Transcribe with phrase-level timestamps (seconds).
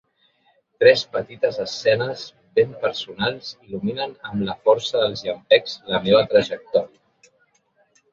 [0.83, 2.23] Tres petites escenes
[2.59, 7.31] ben personals il·luminen amb la força dels llampecs la meva trajectòria.